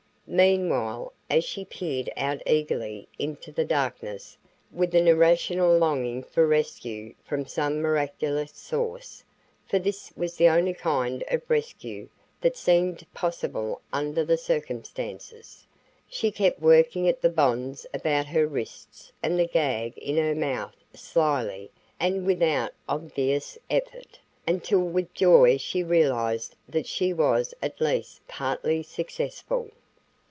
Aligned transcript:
Meanwhile, 0.33 1.11
as 1.29 1.43
she 1.43 1.65
peered 1.65 2.09
out 2.15 2.41
eagerly 2.45 3.09
into 3.19 3.51
the 3.51 3.65
darkness 3.65 4.37
with 4.71 4.95
an 4.95 5.09
irrational 5.09 5.77
longing 5.77 6.23
for 6.23 6.47
rescue 6.47 7.15
from 7.21 7.45
some 7.45 7.81
miraculous 7.81 8.51
source 8.53 9.25
for 9.67 9.77
this 9.77 10.09
was 10.15 10.37
the 10.37 10.47
only 10.47 10.73
kind 10.73 11.21
of 11.29 11.41
rescue 11.49 12.07
that 12.39 12.55
seemed 12.55 13.05
possible 13.13 13.81
under 13.91 14.23
the 14.23 14.37
circumstances 14.37 15.67
she 16.07 16.31
kept 16.31 16.61
working 16.61 17.09
at 17.09 17.21
the 17.21 17.29
bonds 17.29 17.85
about 17.93 18.27
her 18.27 18.47
wrists 18.47 19.11
and 19.21 19.37
the 19.37 19.45
gag 19.47 19.97
in 19.97 20.15
her 20.15 20.33
mouth 20.33 20.77
slyly 20.93 21.69
and 21.99 22.25
without 22.25 22.71
obvious 22.87 23.57
effort, 23.69 24.17
until 24.47 24.79
with 24.79 25.13
joy 25.13 25.57
she 25.57 25.83
realized 25.83 26.55
that 26.69 26.87
she 26.87 27.11
was 27.11 27.53
at 27.61 27.81
least 27.81 28.25
partly 28.29 28.81
successful. 28.81 29.69